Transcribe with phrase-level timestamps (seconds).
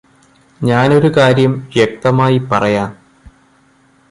[0.61, 2.89] ഞാനൊരു കാര്യം വ്യക്തമായി പറയാം